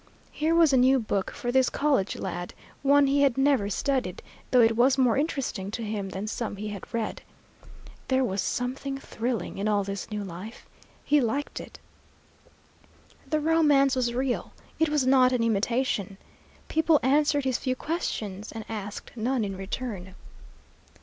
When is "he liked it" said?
11.05-11.77